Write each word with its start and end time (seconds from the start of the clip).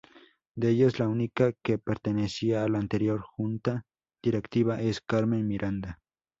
De 0.55 0.69
ellos, 0.71 0.97
la 0.97 1.07
única 1.07 1.53
que 1.61 1.77
pertenecía 1.77 2.63
a 2.63 2.67
la 2.67 2.79
anterior 2.79 3.21
Junta 3.21 3.85
Directiva 4.23 4.81
es 4.81 4.99
Carmen 4.99 5.47
Miranda. 5.47 5.99